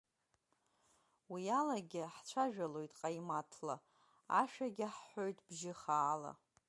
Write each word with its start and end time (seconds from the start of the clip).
Уиалагьы 1.31 2.03
ҳцәажәалоит 2.13 2.91
ҟаимаҭла, 2.99 3.75
ашәагьы 4.39 4.85
ҳҳәоит 4.95 5.37
бжьы 5.47 5.73
хаала. 5.81 6.31